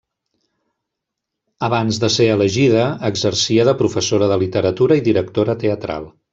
[1.67, 6.13] Abans de ser elegida, exercia de professora de literatura i directora teatral.